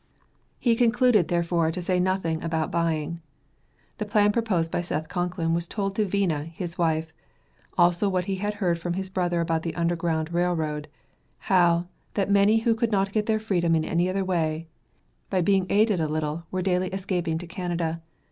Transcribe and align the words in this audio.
He 0.57 0.75
concluded, 0.75 1.27
therefore, 1.27 1.69
to 1.69 1.79
say 1.79 1.99
nothing 1.99 2.41
about 2.41 2.71
buying. 2.71 3.21
The 3.99 4.05
plan 4.05 4.31
proposed 4.31 4.71
by 4.71 4.81
Seth 4.81 5.07
Concklin 5.09 5.53
was 5.53 5.67
told 5.67 5.95
to 5.95 6.07
Vina, 6.07 6.45
his 6.45 6.75
wife; 6.75 7.13
also 7.77 8.09
what 8.09 8.25
he 8.25 8.37
had 8.37 8.55
heard 8.55 8.79
from 8.79 8.93
his 8.93 9.11
brother 9.11 9.41
about 9.41 9.61
the 9.61 9.75
Underground 9.75 10.33
Rail 10.33 10.55
Road, 10.55 10.87
how, 11.37 11.85
that 12.15 12.31
many 12.31 12.61
who 12.61 12.73
could 12.73 12.91
not 12.91 13.11
get 13.13 13.27
their 13.27 13.37
freedom 13.39 13.75
in 13.75 13.85
any 13.85 14.09
other 14.09 14.25
way, 14.25 14.65
by 15.29 15.39
being 15.39 15.67
aided 15.69 15.99
a 15.99 16.07
little, 16.09 16.45
were 16.49 16.63
daily 16.63 16.87
escaping 16.87 17.37
to 17.37 17.45
Canada. 17.45 18.01